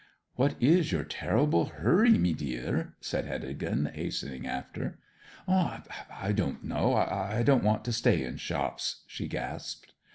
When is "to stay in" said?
7.85-8.37